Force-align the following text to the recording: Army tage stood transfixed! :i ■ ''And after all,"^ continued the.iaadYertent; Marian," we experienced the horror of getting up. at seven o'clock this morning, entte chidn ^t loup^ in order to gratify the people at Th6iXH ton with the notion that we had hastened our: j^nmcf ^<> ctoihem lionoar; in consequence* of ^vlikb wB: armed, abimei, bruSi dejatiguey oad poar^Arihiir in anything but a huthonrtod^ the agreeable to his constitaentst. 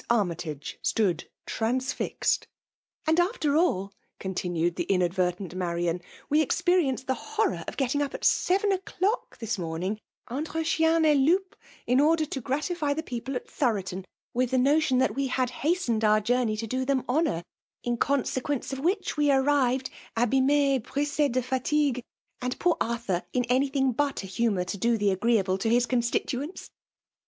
Army 0.09 0.33
tage 0.33 0.79
stood 0.81 1.29
transfixed! 1.45 2.47
:i 3.05 3.11
■ 3.11 3.13
''And 3.15 3.23
after 3.23 3.55
all,"^ 3.55 3.91
continued 4.17 4.75
the.iaadYertent; 4.75 5.53
Marian," 5.53 6.01
we 6.31 6.41
experienced 6.41 7.05
the 7.05 7.13
horror 7.13 7.63
of 7.67 7.77
getting 7.77 8.01
up. 8.01 8.15
at 8.15 8.25
seven 8.25 8.71
o'clock 8.71 9.37
this 9.37 9.59
morning, 9.59 9.99
entte 10.27 10.63
chidn 10.65 11.03
^t 11.05 11.23
loup^ 11.27 11.53
in 11.85 11.99
order 12.01 12.25
to 12.25 12.41
gratify 12.41 12.95
the 12.95 13.03
people 13.03 13.35
at 13.35 13.45
Th6iXH 13.45 13.85
ton 13.85 14.05
with 14.33 14.49
the 14.49 14.57
notion 14.57 14.97
that 14.97 15.13
we 15.13 15.27
had 15.27 15.51
hastened 15.51 16.03
our: 16.03 16.19
j^nmcf 16.19 16.67
^<> 16.85 16.85
ctoihem 16.85 17.05
lionoar; 17.05 17.43
in 17.83 17.95
consequence* 17.97 18.73
of 18.73 18.79
^vlikb 18.79 19.03
wB: 19.03 19.35
armed, 19.47 19.91
abimei, 20.17 20.79
bruSi 20.81 21.31
dejatiguey 21.31 22.01
oad 22.41 22.57
poar^Arihiir 22.57 23.23
in 23.33 23.43
anything 23.49 23.91
but 23.91 24.23
a 24.23 24.25
huthonrtod^ 24.25 24.97
the 24.97 25.11
agreeable 25.11 25.59
to 25.59 25.69
his 25.69 25.85
constitaentst. 25.85 26.71